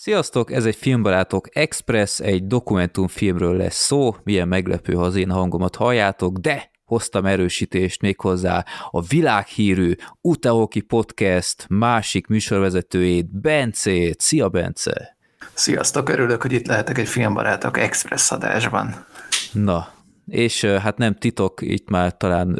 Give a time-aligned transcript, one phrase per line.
[0.00, 5.76] Sziasztok, ez egy Filmbarátok Express, egy dokumentumfilmről lesz szó, milyen meglepő, ha az én hangomat
[5.76, 14.20] halljátok, de hoztam erősítést méghozzá a világhírű Utaoki Podcast másik műsorvezetőjét, Bencét.
[14.20, 15.16] Szia, Bence!
[15.54, 19.06] Sziasztok, örülök, hogy itt lehetek egy Filmbarátok Express adásban.
[19.52, 19.92] Na,
[20.28, 22.52] és hát nem titok, itt már talán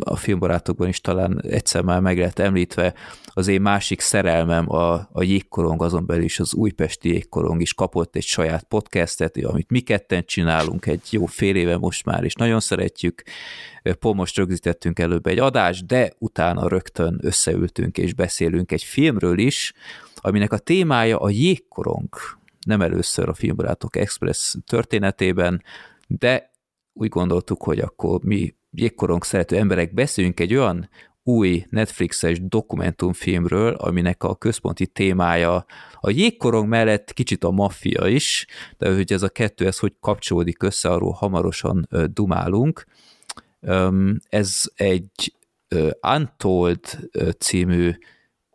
[0.00, 2.94] a filmbarátokban is talán egyszer már meg lehet említve,
[3.36, 8.16] az én másik szerelmem a, a jégkorong, azon belül is az újpesti jégkorong is kapott
[8.16, 12.60] egy saját podcastet, amit mi ketten csinálunk egy jó fél éve most már, és nagyon
[12.60, 13.22] szeretjük.
[13.98, 19.72] Pont most rögzítettünk előbb egy adást, de utána rögtön összeültünk és beszélünk egy filmről is,
[20.16, 22.08] aminek a témája a jégkorong.
[22.66, 25.62] Nem először a Filmbarátok Express történetében,
[26.06, 26.52] de
[26.94, 30.88] úgy gondoltuk, hogy akkor mi jégkorong szerető emberek beszéljünk egy olyan
[31.22, 35.64] új Netflixes dokumentumfilmről, aminek a központi témája
[36.00, 38.46] a jégkorong mellett kicsit a maffia is,
[38.78, 42.84] de hogy ez a kettő, ez hogy kapcsolódik össze, arról hamarosan dumálunk.
[44.28, 45.34] Ez egy
[46.14, 46.80] Untold
[47.38, 47.92] című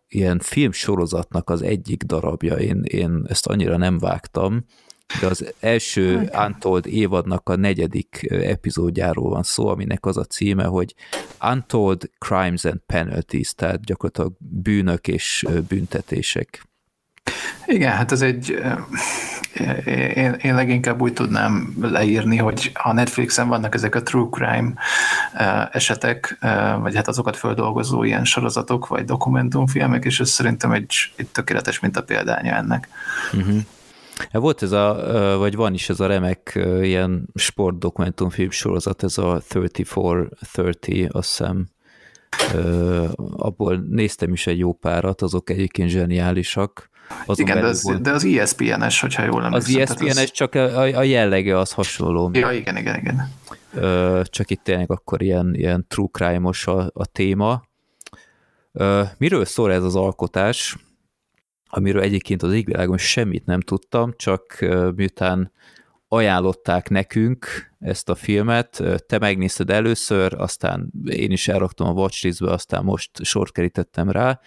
[0.07, 4.65] ilyen filmsorozatnak az egyik darabja, én, én ezt annyira nem vágtam,
[5.19, 10.95] de az első Untold évadnak a negyedik epizódjáról van szó, aminek az a címe, hogy
[11.41, 16.67] Untold Crimes and Penalties, tehát gyakorlatilag bűnök és büntetések.
[17.65, 18.59] Igen, hát ez egy,
[20.13, 24.73] én, én leginkább úgy tudnám leírni, hogy a Netflixen vannak ezek a true crime
[25.71, 26.37] esetek,
[26.81, 31.97] vagy hát azokat földolgozó ilyen sorozatok, vagy dokumentumfilmek, és ez szerintem egy, egy tökéletes mint
[31.97, 32.87] a példánya ennek.
[33.33, 33.59] Uh-huh.
[34.31, 41.11] Volt ez a, vagy van is ez a remek ilyen sportdokumentumfilm sorozat, ez a 34-30,
[41.11, 41.67] azt hiszem,
[43.37, 46.89] abból néztem is egy jó párat, azok egyébként zseniálisak.
[47.25, 48.01] Azon Igen, de az, volt...
[48.01, 49.81] de az ESPN-es, hogyha jól emlékszem.
[49.81, 50.31] Az ESPN-es, az...
[50.31, 52.29] csak a, a jellege az hasonló.
[52.33, 53.31] Ja, igen, igen, igen.
[54.23, 57.63] Csak itt tényleg akkor ilyen, ilyen true crime-os a, a téma.
[59.17, 60.77] Miről szól ez az alkotás?
[61.69, 64.65] Amiről egyébként az égvilágon semmit nem tudtam, csak
[64.95, 65.51] miután
[66.07, 67.47] ajánlották nekünk
[67.79, 73.51] ezt a filmet, te megnézted először, aztán én is elraktam a watchlistbe, aztán most sort
[73.51, 74.39] kerítettem rá.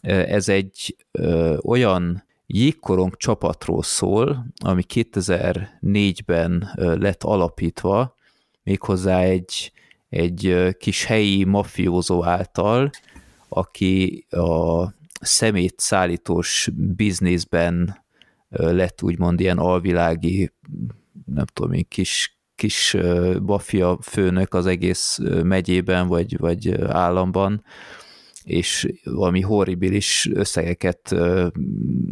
[0.00, 0.96] Ez egy
[1.62, 8.14] olyan jégkorong csapatról szól, ami 2004-ben lett alapítva,
[8.62, 9.72] méghozzá egy,
[10.08, 12.90] egy kis helyi mafiózó által,
[13.48, 14.84] aki a
[15.20, 18.04] szemét szállítós bizniszben
[18.48, 20.52] lett úgymond ilyen alvilági,
[21.24, 22.96] nem tudom én, kis, kis
[23.42, 27.64] bafia főnök az egész megyében vagy, vagy államban,
[28.42, 31.14] és valami horribilis összegeket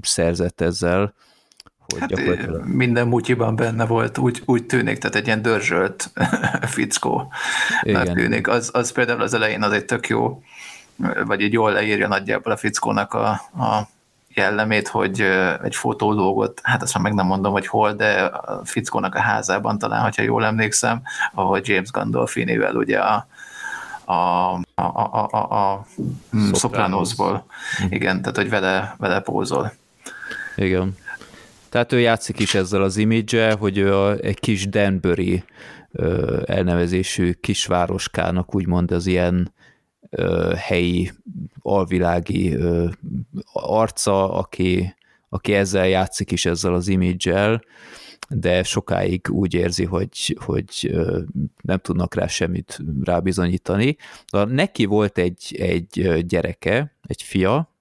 [0.01, 1.15] szerzett ezzel,
[1.87, 2.67] hogy hát gyakorlatilag...
[2.67, 6.11] Minden mutyiban benne volt, úgy, úgy tűnik, tehát egy ilyen dörzsölt
[6.75, 7.33] fickó.
[8.15, 8.49] Tűnik.
[8.49, 10.43] Az, az például az elején az egy tök jó
[11.25, 13.89] vagy így jól leírja nagyjából a fickónak a, a
[14.37, 15.21] jellemét, hogy
[15.63, 19.79] egy fotólógot, hát azt már meg nem mondom, hogy hol, de a fickónak a házában
[19.79, 21.03] talán, hogyha jól emlékszem,
[21.33, 23.27] ahogy James Gandolfinivel ugye a,
[24.05, 25.87] a, a, a, a, a
[26.53, 27.45] Sopranosból.
[27.79, 27.93] Mhm.
[27.93, 29.73] Igen, tehát hogy vele, vele pózol.
[30.57, 30.97] Igen.
[31.69, 35.45] Tehát ő játszik is ezzel az image hogy ő a, egy kis Danbury
[36.45, 39.55] elnevezésű kisvároskának úgymond az ilyen
[40.57, 41.13] helyi
[41.59, 42.57] alvilági
[43.53, 44.95] arca, aki,
[45.29, 47.61] aki ezzel játszik is ezzel az image
[48.29, 50.95] de sokáig úgy érzi, hogy, hogy
[51.63, 53.97] nem tudnak rá semmit rábizonyítani.
[54.33, 57.75] De neki volt egy, egy gyereke, egy fia,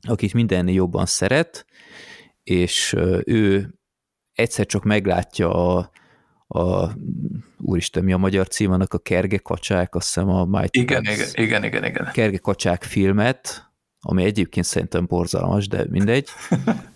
[0.00, 1.66] akit mindennél jobban szeret,
[2.44, 3.74] és ő
[4.34, 5.90] egyszer csak meglátja a,
[6.52, 6.90] a
[7.58, 11.28] úristen, mi a magyar cím annak a Kerge Kacsák, azt hiszem a Mighty igen, igen,
[11.34, 12.10] igen, igen, igen.
[12.12, 13.70] Kerge Kacsák filmet,
[14.00, 16.28] ami egyébként szerintem borzalmas, de mindegy.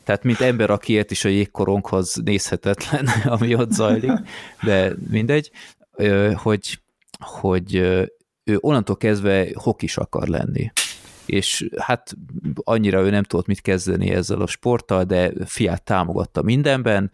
[0.04, 4.12] Tehát, mint ember, akiért is a jégkoronghoz nézhetetlen, ami ott zajlik,
[4.62, 5.50] de mindegy,
[6.34, 6.80] hogy,
[7.18, 7.74] hogy
[8.44, 10.72] ő onnantól kezdve hokis akar lenni.
[11.26, 12.14] És hát
[12.54, 17.10] annyira ő nem tudott mit kezdeni ezzel a sporttal, de fiát támogatta mindenben,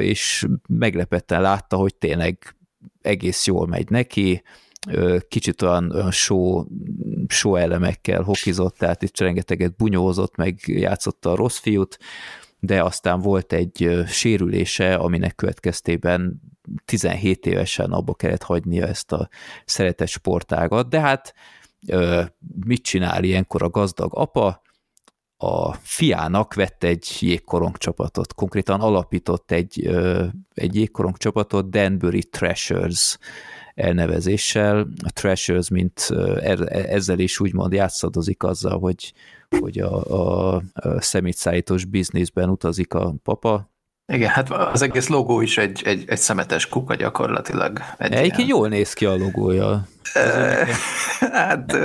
[0.00, 2.56] és meglepetten látta, hogy tényleg
[3.02, 4.42] egész jól megy neki,
[5.28, 6.64] kicsit olyan, olyan show,
[7.26, 11.98] show elemekkel hokizott, tehát itt rengeteget bunyózott, meg játszotta a rossz fiút,
[12.58, 16.40] de aztán volt egy sérülése, aminek következtében
[16.84, 19.28] 17 évesen abba kellett hagynia ezt a
[19.64, 21.34] szeretett sportágat, de hát
[22.64, 24.62] mit csinál ilyenkor a gazdag apa?
[25.42, 29.90] A fiának vett egy jégkorong csapatot, konkrétan alapított egy,
[30.54, 33.18] egy jégkorong csapatot, Danbury Trashers
[33.74, 34.88] elnevezéssel.
[35.04, 36.00] A Trashers, mint
[36.68, 39.12] ezzel is úgymond játszadozik azzal, hogy,
[39.60, 43.70] hogy a, a, a szemétszállítós bizniszben utazik a papa,
[44.12, 47.78] igen, hát az egész logó is egy, egy, egy szemetes kuka gyakorlatilag.
[47.98, 49.86] Egy Egyébként jól néz ki a logója.
[51.32, 51.76] Hát,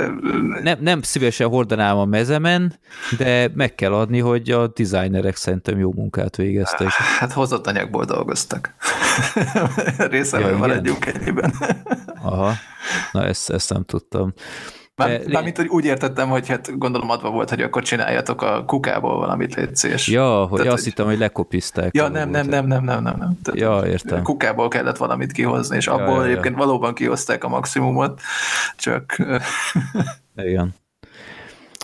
[0.62, 2.78] nem, nem szívesen hordanám a mezemen,
[3.18, 6.88] de meg kell adni, hogy a designerek szerintem jó munkát végeztek.
[6.88, 8.74] Hát hozott anyagból dolgoztak.
[10.10, 11.54] Részemről ja, maradjunk ennyiben.
[12.22, 12.52] Aha,
[13.12, 14.32] na ezt, ezt nem tudtam.
[14.98, 19.54] Mármint, hogy úgy értettem, hogy hát gondolom adva volt, hogy akkor csináljatok a kukából valamit
[19.54, 20.08] létszés.
[20.08, 20.92] Ja, hogy Tehát, azt hogy...
[20.92, 21.94] hittem, hogy lekopizták.
[21.94, 23.38] Ja, nem, nem, nem, nem, nem, nem, nem.
[23.42, 24.22] Tehát ja, értem.
[24.22, 26.64] Kukából kellett valamit kihozni, és abból ja, ja, egyébként ja.
[26.64, 28.20] valóban kihozták a maximumot,
[28.76, 29.16] csak...
[30.36, 30.74] Igen.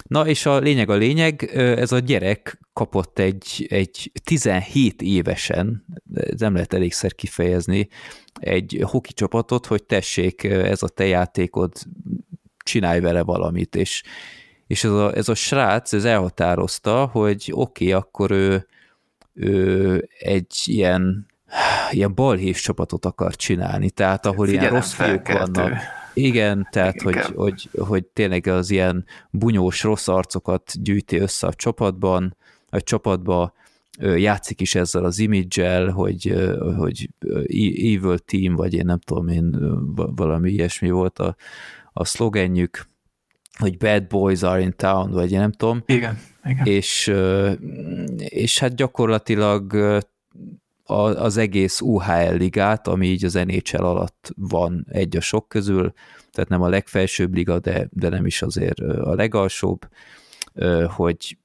[0.09, 5.85] Na és a lényeg a lényeg, ez a gyerek kapott egy, egy 17 évesen,
[6.37, 7.89] nem lehet elégszer kifejezni,
[8.41, 11.73] egy hoki csapatot, hogy tessék, ez a te játékod,
[12.65, 14.03] csinálj vele valamit, és,
[14.67, 18.67] és ez, a, ez a srác, ez elhatározta, hogy oké, okay, akkor ő,
[19.35, 21.27] ő egy ilyen,
[21.91, 25.73] ilyen balhés csapatot akar csinálni, tehát ahol Figyelem, ilyen rossz fiúk vannak.
[26.15, 32.37] Igen, tehát hogy, hogy, hogy tényleg az ilyen bunyós rossz arcokat gyűjti össze a csapatban,
[32.69, 33.53] a csapatba
[33.99, 36.35] játszik is ezzel az image hogy,
[36.77, 37.09] hogy
[37.95, 39.57] Evil Team, vagy én nem tudom én,
[39.95, 41.37] valami ilyesmi volt a,
[41.97, 42.87] a szlogenjük,
[43.59, 45.83] hogy bad boys are in town, vagy én nem tudom.
[45.87, 46.67] Igen, igen.
[46.67, 47.13] És,
[48.17, 49.75] és hát gyakorlatilag
[50.87, 55.93] az egész UHL ligát, ami így az NHL alatt van egy a sok közül,
[56.33, 59.89] tehát nem a legfelsőbb liga, de, de nem is azért a legalsóbb,
[60.87, 61.39] hogy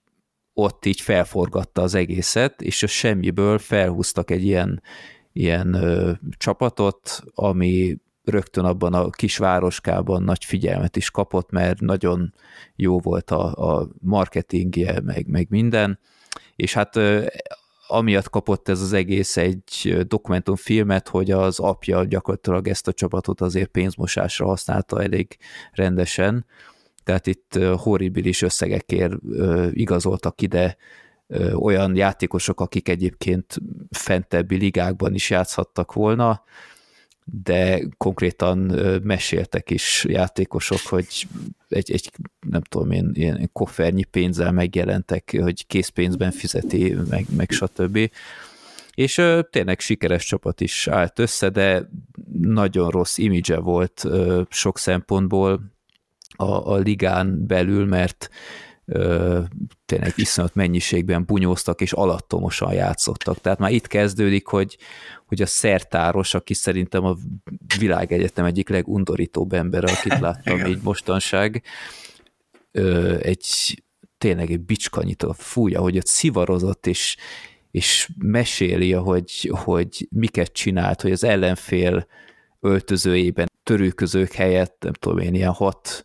[0.54, 4.82] ott így felforgatta az egészet, és a semmiből felhúztak egy ilyen,
[5.34, 7.98] ilyen ö, csapatot, ami
[8.30, 12.34] rögtön abban a kis városkában nagy figyelmet is kapott, mert nagyon
[12.76, 16.00] jó volt a, a marketingje, meg, meg minden,
[16.56, 17.00] és hát
[17.88, 23.70] amiatt kapott ez az egész egy dokumentumfilmet, hogy az apja gyakorlatilag ezt a csapatot azért
[23.70, 25.38] pénzmosásra használta elég
[25.72, 26.46] rendesen,
[27.04, 29.14] tehát itt horribilis összegekért
[29.72, 30.78] igazoltak ide
[31.54, 33.58] olyan játékosok, akik egyébként
[33.90, 36.44] fentebbi ligákban is játszhattak volna,
[37.32, 38.58] de konkrétan
[39.04, 41.28] meséltek is játékosok, hogy
[41.68, 42.12] egy, egy
[42.50, 48.12] nem tudom én, ilyen koffernyi pénzzel megjelentek, hogy készpénzben fizeti, meg, meg stb.
[48.94, 51.90] És tényleg sikeres csapat is állt össze, de
[52.40, 54.06] nagyon rossz imidzse volt
[54.50, 55.62] sok szempontból
[56.36, 58.30] a, a ligán belül, mert
[58.90, 59.42] ö,
[59.86, 63.42] tényleg iszonyat mennyiségben bunyóztak és alattomosan játszottak.
[63.42, 64.78] Tehát már itt kezdődik, hogy,
[65.26, 67.16] hogy a szertáros, aki szerintem a
[67.80, 71.64] világegyetem egyik legundorítóbb ember, akit láttam így mostanság,
[72.72, 73.48] ö, egy
[74.18, 77.18] tényleg egy bicskanyitó fúja, hogy ott szivarozott, és,
[77.72, 82.08] és meséli, hogy, hogy miket csinált, hogy az ellenfél
[82.60, 86.04] öltözőjében törőközők helyett, nem tudom én, ilyen hat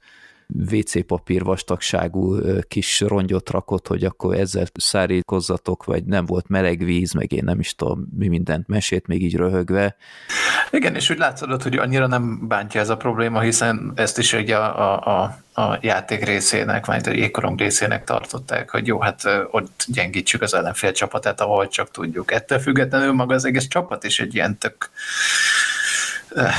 [0.70, 2.36] WC papír vastagságú
[2.68, 7.60] kis rongyot rakott, hogy akkor ezzel szárítkozzatok, vagy nem volt meleg víz, meg én nem
[7.60, 9.96] is tudom, mi mindent mesét még így röhögve.
[10.70, 14.56] Igen, és úgy látszod, hogy annyira nem bántja ez a probléma, hiszen ezt is ugye
[14.56, 15.22] a, a,
[15.52, 20.54] a, a játék részének, vagy a jégkorong részének tartották, hogy jó, hát ott gyengítsük az
[20.54, 22.32] ellenfél csapatát, ahol csak tudjuk.
[22.32, 24.90] Ettől függetlenül maga az egész csapat is egy ilyen tök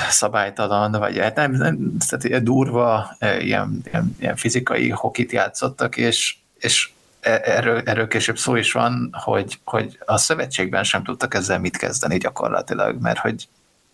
[0.09, 6.89] szabálytalan, vagy hát nem, nem tehát durva, ilyen, ilyen, ilyen fizikai hokit játszottak, és, és
[7.21, 11.77] e, erről, erről később szó is van, hogy, hogy a szövetségben sem tudtak ezzel mit
[11.77, 13.47] kezdeni gyakorlatilag, mert hogy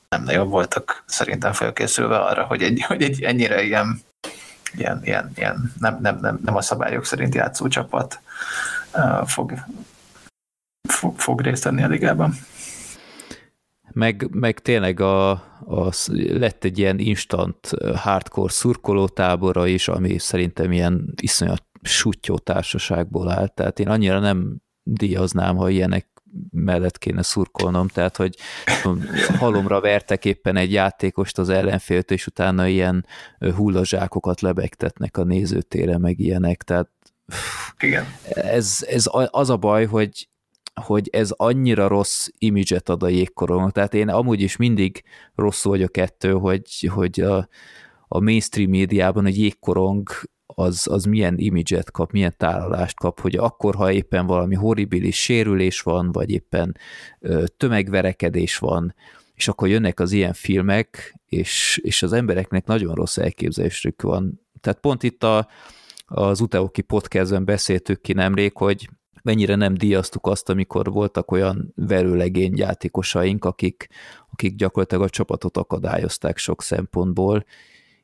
[0.09, 4.01] nem nagyon voltak szerintem felkészülve arra, hogy egy, hogy egy ennyire ilyen,
[4.73, 8.19] ilyen, ilyen, ilyen nem, nem, nem, nem a szabályok szerint játszó csapat
[8.93, 9.53] uh, fog,
[10.89, 12.35] fog, fog részt venni a ligában
[13.93, 15.29] meg, meg tényleg a,
[15.65, 23.47] a, lett egy ilyen instant hardcore szurkolótábora is, ami szerintem ilyen iszonyat sutyó társaságból áll,
[23.47, 26.09] tehát én annyira nem díjaznám, ha ilyenek
[26.51, 28.35] mellett kéne szurkolnom, tehát hogy
[29.39, 33.05] halomra vertek éppen egy játékost az ellenfélt, és utána ilyen
[33.55, 36.89] hullazsákokat lebegtetnek a nézőtére, meg ilyenek, tehát
[37.79, 38.05] Igen.
[38.29, 40.29] Ez, ez az a baj, hogy
[40.81, 43.71] hogy ez annyira rossz imidzset ad a jégkorongnak.
[43.71, 45.03] Tehát én amúgy is mindig
[45.35, 47.47] rosszul vagyok ettől, hogy, hogy a,
[48.07, 50.09] a mainstream médiában a jégkorong
[50.45, 55.81] az, az milyen imidzset kap, milyen tálalást kap, hogy akkor, ha éppen valami horribilis sérülés
[55.81, 56.77] van, vagy éppen
[57.19, 58.95] ö, tömegverekedés van,
[59.33, 64.41] és akkor jönnek az ilyen filmek, és, és az embereknek nagyon rossz elképzelésük van.
[64.61, 65.47] Tehát pont itt a,
[66.05, 68.89] az Uteoki podcastben beszéltük ki nemrég, hogy
[69.21, 73.87] mennyire nem díjaztuk azt, amikor voltak olyan verőlegény játékosaink, akik,
[74.31, 77.45] akik gyakorlatilag a csapatot akadályozták sok szempontból,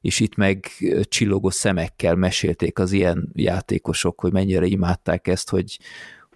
[0.01, 0.65] és itt meg
[1.01, 5.79] csillogó szemekkel mesélték az ilyen játékosok, hogy mennyire imádták ezt, hogy,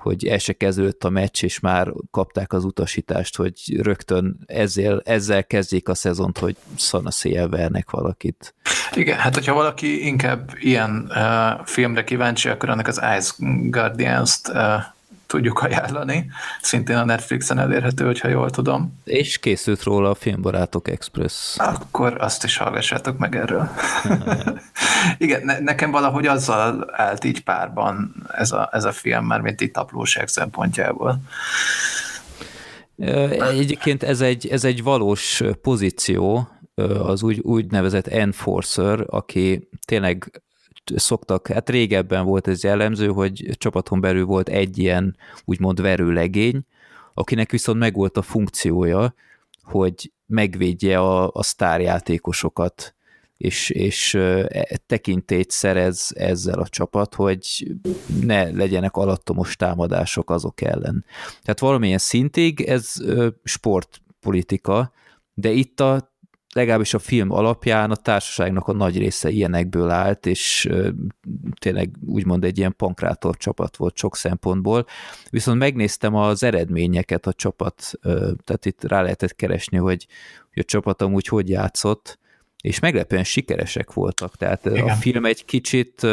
[0.01, 5.45] hogy el se kezdődött a meccs, és már kapták az utasítást, hogy rögtön ezzel, ezzel
[5.45, 8.55] kezdjék a szezont, hogy szanaszéjel vernek valakit.
[8.93, 13.33] Igen, hát hogyha valaki inkább ilyen uh, filmre kíváncsi, akkor annak az Ice
[13.69, 14.55] Guardians-t uh,
[15.31, 16.31] tudjuk ajánlani.
[16.61, 18.99] Szintén a Netflixen elérhető, hogyha jól tudom.
[19.03, 21.57] És készült róla a Filmbarátok Express.
[21.57, 23.69] Akkor azt is hallgassátok meg erről.
[25.17, 29.61] Igen, ne, nekem valahogy azzal állt így párban ez a, ez a film, már mint
[29.61, 31.21] itt taplóság szempontjából.
[33.39, 36.47] Egyébként ez egy, ez egy valós pozíció,
[37.03, 40.41] az úgy, úgynevezett enforcer, aki tényleg
[40.95, 46.65] szoktak, hát régebben volt ez jellemző, hogy csapaton belül volt egy ilyen úgymond verőlegény,
[47.13, 49.13] akinek viszont megvolt a funkciója,
[49.63, 52.95] hogy megvédje a, a sztárjátékosokat,
[53.37, 57.71] és, és e, tekintélyt szerez ezzel a csapat, hogy
[58.21, 61.05] ne legyenek alattomos támadások azok ellen.
[61.41, 62.93] Tehát valamilyen szintig ez
[63.43, 64.91] sportpolitika,
[65.33, 66.10] de itt a
[66.53, 70.69] legalábbis a film alapján a társaságnak a nagy része ilyenekből állt, és
[71.59, 74.85] tényleg úgymond egy ilyen pankrátor csapat volt sok szempontból.
[75.29, 77.91] Viszont megnéztem az eredményeket a csapat,
[78.43, 80.07] tehát itt rá lehetett keresni, hogy,
[80.53, 82.19] hogy a csapat amúgy hogy játszott,
[82.61, 84.35] és meglepően sikeresek voltak.
[84.35, 84.89] Tehát Igen.
[84.89, 86.03] a film egy kicsit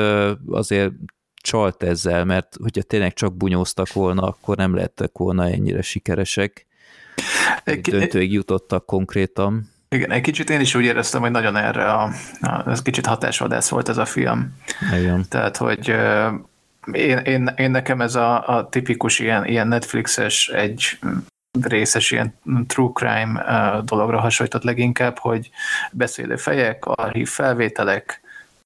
[0.49, 0.93] azért
[1.35, 6.67] csalt ezzel, mert hogyha tényleg csak bunyóztak volna, akkor nem lettek volna ennyire sikeresek.
[7.83, 9.77] Döntőig jutottak konkrétan.
[9.89, 13.69] Igen, egy kicsit én is úgy éreztem, hogy nagyon erre a, a ez kicsit hatásvadász
[13.69, 14.57] volt ez a film.
[14.93, 15.25] Igen.
[15.29, 15.95] Tehát, hogy
[16.93, 20.99] én, én, én nekem ez a, a tipikus ilyen, ilyen Netflixes egy
[21.61, 23.45] részes ilyen true crime
[23.85, 25.51] dologra hasonlított leginkább, hogy
[25.93, 28.21] beszélő fejek, archív felvételek,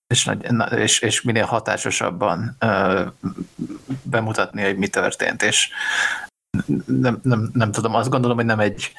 [0.06, 0.30] és,
[0.76, 2.56] és, és minél hatásosabban
[4.02, 5.70] bemutatni, hogy mi történt, és
[6.86, 8.92] nem, nem, nem tudom, azt gondolom, hogy nem egy,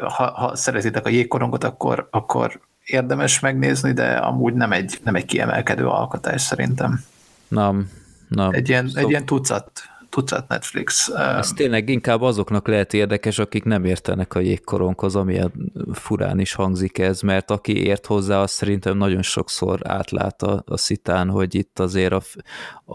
[0.00, 5.24] ha, ha szeretitek a jégkorongot, akkor, akkor érdemes megnézni, de amúgy nem egy, nem egy
[5.24, 7.04] kiemelkedő alkotás szerintem.
[7.48, 7.90] Nem,
[8.28, 8.52] nem.
[8.52, 9.00] Egy ilyen, szó...
[9.00, 9.82] egy ilyen tucat,
[10.14, 11.08] tucat Netflix.
[11.08, 16.98] Ez tényleg inkább azoknak lehet érdekes, akik nem értenek a jégkoronkhoz, amilyen furán is hangzik
[16.98, 21.78] ez, mert aki ért hozzá, az szerintem nagyon sokszor átlát a, a szitán, hogy itt
[21.78, 22.22] azért a,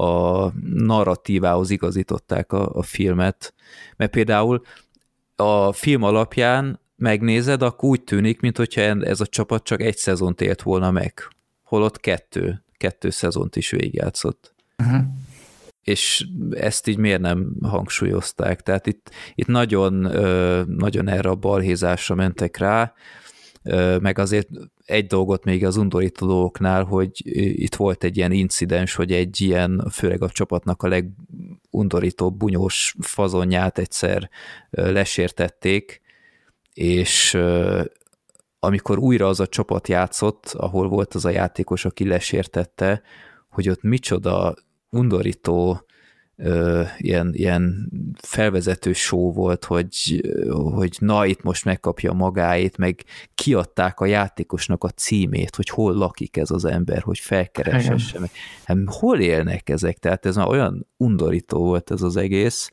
[0.03, 3.53] a narratívához igazították a, a filmet,
[3.97, 4.61] mert például
[5.35, 10.61] a film alapján megnézed, akkor úgy tűnik, mintha ez a csapat csak egy szezont élt
[10.61, 11.27] volna meg,
[11.63, 14.53] holott kettő, kettő szezont is végigjátszott.
[14.77, 15.01] Uh-huh.
[15.81, 18.61] És ezt így miért nem hangsúlyozták?
[18.61, 19.93] Tehát itt, itt nagyon,
[20.67, 22.93] nagyon erre a balhézásra mentek rá,
[23.99, 24.47] meg azért
[24.85, 27.11] egy dolgot még az undorító dolgoknál, hogy
[27.61, 33.77] itt volt egy ilyen incidens, hogy egy ilyen, főleg a csapatnak a legundorítóbb bunyós fazonját
[33.77, 34.29] egyszer
[34.69, 36.01] lesértették,
[36.73, 37.37] és
[38.59, 43.01] amikor újra az a csapat játszott, ahol volt az a játékos, aki lesértette,
[43.49, 44.55] hogy ott micsoda
[44.89, 45.83] undorító
[46.35, 47.91] ö, ilyen, ilyen
[48.21, 53.03] felvezető show volt, hogy, hogy na, itt most megkapja magáét, meg
[53.35, 58.29] kiadták a játékosnak a címét, hogy hol lakik ez az ember, hogy felkeresse meg.
[58.63, 59.97] Hát, hol élnek ezek?
[59.97, 62.71] Tehát ez már olyan undorító volt ez az egész.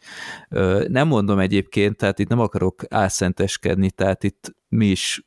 [0.49, 5.27] Ö, nem mondom egyébként, tehát itt nem akarok álszenteskedni, tehát itt mi is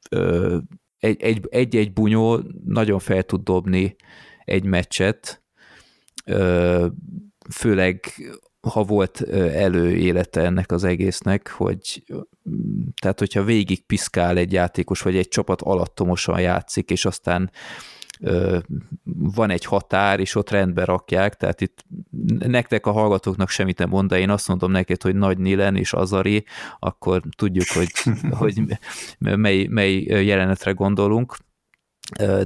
[1.50, 3.96] egy-egy bunyó nagyon fel tud dobni
[4.46, 5.39] egy meccset,
[7.54, 8.14] főleg
[8.62, 9.22] ha volt
[9.54, 12.04] előélete ennek az egésznek, hogy
[13.02, 17.52] tehát hogyha végig piszkál egy játékos, vagy egy csapat alattomosan játszik, és aztán
[19.14, 21.86] van egy határ, és ott rendbe rakják, tehát itt
[22.40, 25.94] nektek a hallgatóknak semmit nem mond, de én azt mondom neked, hogy Nagy Nilen és
[25.94, 26.46] Azari,
[26.80, 27.92] akkor tudjuk, hogy,
[28.40, 28.62] hogy
[29.20, 31.38] mely, mely jelenetre gondolunk,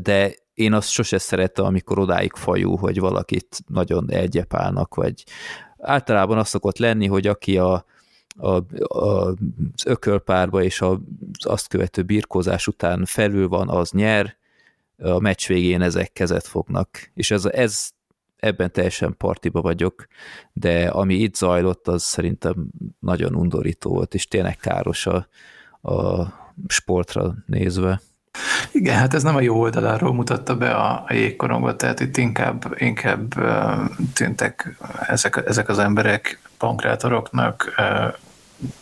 [0.02, 5.24] de én azt sose szerettem, amikor odáig fajú, hogy valakit nagyon elgyepálnak, vagy
[5.78, 7.86] általában az szokott lenni, hogy aki a,
[8.38, 8.64] a, a,
[8.98, 9.36] az
[9.86, 11.02] ökölpárba és a,
[11.34, 14.38] azt követő birkózás után felül van, az nyer,
[14.98, 16.90] a meccs végén ezek kezet fognak.
[17.14, 17.90] És ez, ez
[18.36, 20.08] ebben teljesen partiba vagyok,
[20.54, 22.68] de ami itt zajlott, az szerintem
[23.00, 25.28] nagyon undorító volt, és tényleg káros a,
[25.92, 26.28] a
[26.68, 28.02] sportra nézve.
[28.72, 32.76] Igen, hát ez nem a jó oldaláról mutatta be a, a jégkorongot, tehát itt inkább,
[32.78, 33.34] inkább
[34.14, 37.74] tűntek ezek, ezek az emberek pankrátoroknak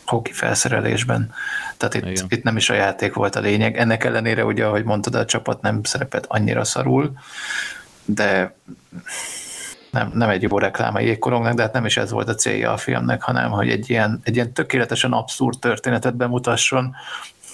[0.05, 1.33] hoki felszerelésben.
[1.77, 3.77] Tehát itt, itt nem is a játék volt a lényeg.
[3.77, 7.13] Ennek ellenére ugye, ahogy mondtad, a csapat nem szerepelt annyira szarul,
[8.05, 8.55] de
[9.91, 12.71] nem, nem egy jó reklám a jégkorongnak, de hát nem is ez volt a célja
[12.71, 16.95] a filmnek, hanem hogy egy ilyen, egy ilyen tökéletesen abszurd történetet bemutasson,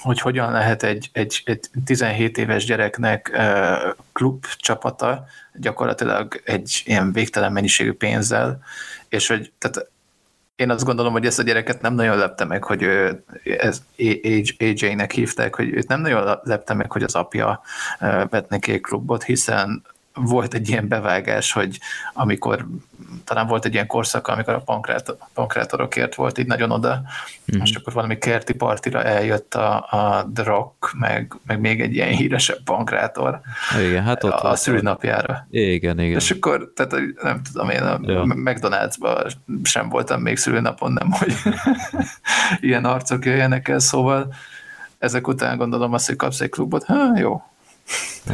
[0.01, 3.41] hogy hogyan lehet egy, egy, egy 17 éves gyereknek
[4.13, 8.59] klub csapata gyakorlatilag egy ilyen végtelen mennyiségű pénzzel,
[9.09, 9.89] és hogy tehát
[10.55, 13.81] én azt gondolom, hogy ezt a gyereket nem nagyon lepte meg, hogy ő, ez
[14.59, 17.61] AJ-nek hívták, hogy őt nem nagyon lepte meg, hogy az apja
[18.29, 19.83] vett neki egy klubot, hiszen
[20.19, 21.79] volt egy ilyen bevágás, hogy
[22.13, 22.65] amikor
[23.23, 27.01] talán volt egy ilyen korszak, amikor a pankrát, pankrátorokért volt így nagyon oda,
[27.51, 27.61] mm-hmm.
[27.61, 32.09] és akkor valami kerti partira eljött a, a The Rock, meg, meg még egy ilyen
[32.09, 33.39] híresebb pankrátor
[33.79, 35.47] igen, hát ott a, a szülőnapjára.
[35.49, 36.17] Igen, igen.
[36.17, 38.23] És akkor, tehát nem tudom, én a ja.
[38.27, 39.31] McDonald's-ban
[39.63, 41.33] sem voltam még szülőnapon, nem, hogy
[42.59, 44.33] ilyen arcok jöjjenek el, szóval
[44.97, 47.41] ezek után gondolom azt, hogy kapsz egy klubot, hát jó.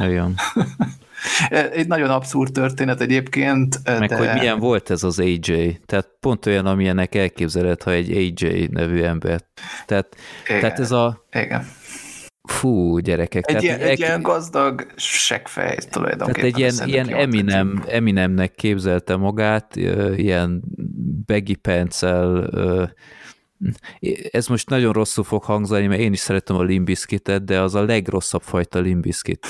[0.02, 0.36] Igen.
[1.50, 3.80] Egy nagyon abszurd történet egyébként.
[4.00, 4.16] Meg de...
[4.16, 5.80] hogy milyen volt ez az AJ.
[5.86, 9.42] Tehát pont olyan, amilyenek elképzeled, ha egy AJ nevű ember.
[9.86, 10.16] Tehát,
[10.48, 10.60] Igen.
[10.62, 11.26] tehát ez a...
[11.32, 11.66] Igen.
[12.50, 13.52] Fú, gyerekek.
[13.52, 16.52] Egy, ilyen, egy ilyen gazdag seggfej tulajdonképpen.
[16.52, 19.76] Tehát egy ilyen, ilyen Eminem, Eminemnek képzelte magát,
[20.16, 20.64] ilyen
[21.26, 22.50] baggy pencel,
[24.32, 27.84] ez most nagyon rosszul fog hangzani, mert én is szeretem a Limbiskitet, de az a
[27.84, 29.46] legrosszabb fajta Limbiskit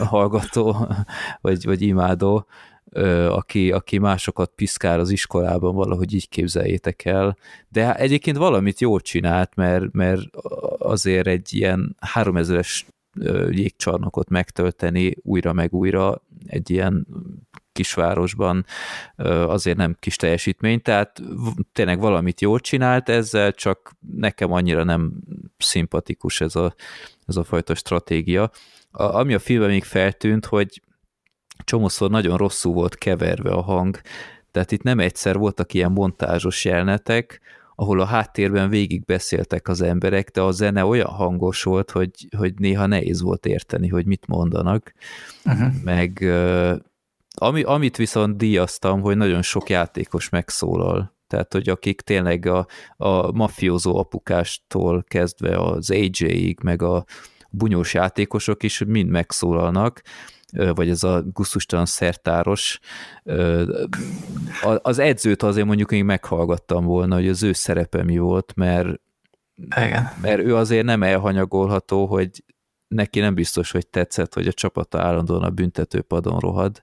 [0.00, 0.88] hallgató,
[1.40, 2.46] vagy, vagy imádó,
[3.28, 7.36] aki, aki másokat piszkál az iskolában, valahogy így képzeljétek el.
[7.68, 10.36] De egyébként valamit jól csinált, mert, mert
[10.78, 12.80] azért egy ilyen 3000-es
[13.50, 17.06] jégcsarnokot megtölteni újra meg újra egy ilyen
[17.72, 18.64] kisvárosban
[19.46, 21.22] azért nem kis teljesítmény, tehát
[21.72, 25.12] tényleg valamit jól csinált ezzel, csak nekem annyira nem
[25.58, 26.74] szimpatikus ez a,
[27.26, 28.50] ez a fajta stratégia.
[28.90, 30.82] A, ami a filmben még feltűnt, hogy
[31.64, 34.00] csomószor nagyon rosszul volt keverve a hang,
[34.50, 37.40] tehát itt nem egyszer voltak ilyen montázsos jelenetek,
[37.74, 42.54] ahol a háttérben végig beszéltek az emberek, de a zene olyan hangos volt, hogy, hogy
[42.58, 44.92] néha nehéz volt érteni, hogy mit mondanak,
[45.44, 45.72] uh-huh.
[45.84, 46.24] meg
[47.34, 51.16] ami, amit viszont díjaztam, hogy nagyon sok játékos megszólal.
[51.26, 52.66] Tehát, hogy akik tényleg a,
[52.96, 57.04] a mafiózó apukástól kezdve az AJ-ig, meg a
[57.50, 60.02] bunyós játékosok is mind megszólalnak,
[60.52, 62.78] vagy ez a gusztustalan szertáros.
[64.82, 69.00] Az edzőt azért mondjuk még meghallgattam volna, hogy az ő szerepe mi volt, mert,
[69.76, 70.10] Igen.
[70.20, 72.44] mert ő azért nem elhanyagolható, hogy
[72.92, 76.82] neki nem biztos, hogy tetszett, hogy a csapata állandóan a büntetőpadon rohad.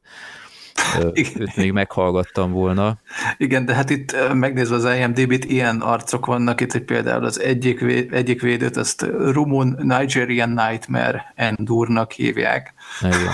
[1.39, 2.97] Őt még meghallgattam volna.
[3.37, 7.81] Igen, de hát itt megnézve az IMDb-t, ilyen arcok vannak itt, hogy például az egyik,
[8.11, 12.73] egyik védőt, azt Rumun Nigerian Nightmare Endurnak hívják.
[13.01, 13.33] Igen.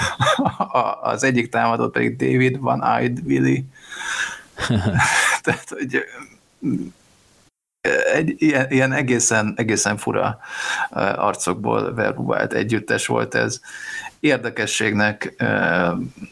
[1.01, 3.63] az egyik támadó pedig David Van Eyed Willy.
[5.43, 6.03] Tehát, hogy
[8.13, 10.37] egy ilyen, ilyen egészen, egészen fura
[11.15, 13.59] arcokból verbált együttes volt ez.
[14.19, 15.43] Érdekességnek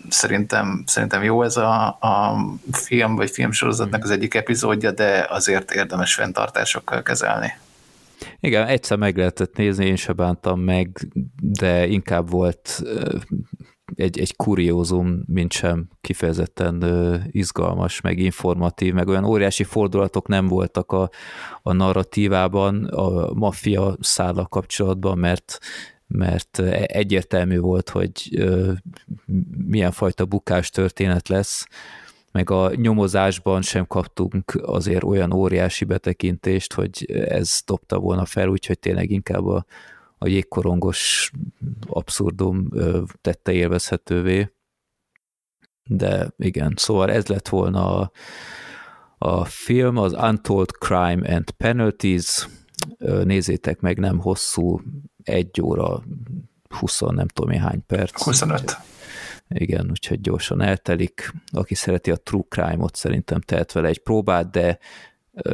[0.10, 2.38] szerintem, szerintem jó ez a, a
[2.72, 7.54] film, vagy filmsorozatnak az egyik epizódja, de azért érdemes fenntartásokkal kezelni.
[8.39, 11.08] Igen, egyszer meg lehetett nézni, én se bántam meg,
[11.42, 12.84] de inkább volt
[13.95, 16.84] egy, egy kuriózum, mint sem kifejezetten
[17.32, 21.10] izgalmas, meg informatív, meg olyan óriási fordulatok nem voltak a,
[21.62, 25.60] a narratívában, a maffia szállal kapcsolatban, mert
[26.08, 28.43] mert egyértelmű volt, hogy
[29.67, 31.67] milyen fajta bukás történet lesz,
[32.32, 38.79] meg a nyomozásban sem kaptunk azért olyan óriási betekintést, hogy ez dobta volna fel, úgyhogy
[38.79, 39.65] tényleg inkább a,
[40.24, 41.32] a jégkorongos
[41.88, 42.70] abszurdum
[43.22, 44.54] tette élvezhetővé.
[45.84, 48.12] De igen, szóval ez lett volna a,
[49.18, 52.48] a film, az Untold Crime and Penalties,
[53.24, 54.82] nézzétek meg, nem hosszú,
[55.24, 56.04] egy óra,
[56.70, 58.24] 20 nem tudom én hány perc.
[58.24, 58.78] 25.
[59.48, 61.34] Igen, úgyhogy gyorsan eltelik.
[61.52, 64.80] Aki szereti a true crime-ot, szerintem tehet vele egy próbát, de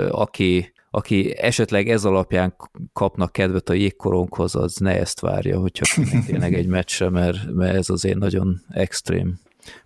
[0.10, 2.56] aki aki esetleg ez alapján
[2.94, 7.90] kapnak kedvet a jégkoronghoz, az ne ezt várja, hogyha tényleg egy meccsre, mert, mert ez
[7.90, 9.40] azért nagyon extrém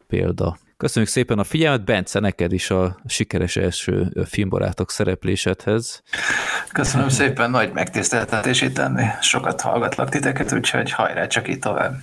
[0.08, 0.58] példa.
[0.78, 6.04] Köszönjük szépen a figyelmet, Bence, neked is a sikeres első filmbarátok szereplésedhez.
[6.72, 9.04] Köszönöm szépen, nagy megtiszteltetés itt tenni.
[9.22, 11.96] Sokat hallgatlak titeket, úgyhogy hajrá, csak itt tovább.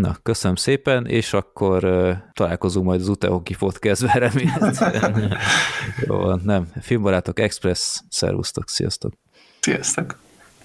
[0.00, 5.36] Na, köszönöm szépen, és akkor uh, találkozunk majd az Utehoki podcastben remélhetően.
[6.06, 9.12] Jó, nem, Filmbarátok Express, szervusztok, sziasztok!
[9.60, 10.23] Sziasztok!